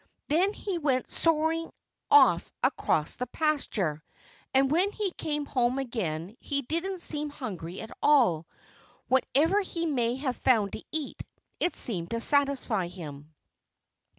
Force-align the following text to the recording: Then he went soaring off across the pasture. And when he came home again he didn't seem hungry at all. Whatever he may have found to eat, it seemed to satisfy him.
Then 0.29 0.51
he 0.53 0.79
went 0.79 1.11
soaring 1.11 1.71
off 2.09 2.51
across 2.63 3.17
the 3.17 3.27
pasture. 3.27 4.03
And 4.51 4.71
when 4.71 4.91
he 4.91 5.11
came 5.11 5.45
home 5.45 5.77
again 5.77 6.35
he 6.39 6.63
didn't 6.63 7.01
seem 7.01 7.29
hungry 7.29 7.81
at 7.81 7.95
all. 8.01 8.47
Whatever 9.09 9.61
he 9.61 9.85
may 9.85 10.15
have 10.15 10.37
found 10.37 10.73
to 10.73 10.83
eat, 10.91 11.21
it 11.59 11.75
seemed 11.75 12.09
to 12.09 12.19
satisfy 12.19 12.87
him. 12.87 13.35